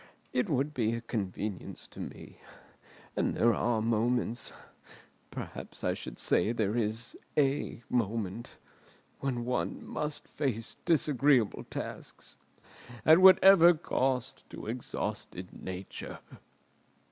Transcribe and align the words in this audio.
It 0.33 0.49
would 0.49 0.73
be 0.73 0.93
a 0.95 1.01
convenience 1.01 1.85
to 1.89 1.99
me, 1.99 2.39
and 3.15 3.35
there 3.35 3.53
are 3.53 3.83
moments—perhaps 3.83 5.83
I 5.83 5.93
should 5.93 6.17
say 6.17 6.51
there 6.51 6.75
is 6.75 7.15
a 7.37 7.83
moment—when 7.87 9.45
one 9.45 9.85
must 9.85 10.27
face 10.27 10.77
disagreeable 10.85 11.65
tasks, 11.65 12.37
at 13.05 13.19
whatever 13.19 13.75
cost 13.75 14.49
to 14.49 14.65
exhausted 14.65 15.61
nature!" 15.61 16.17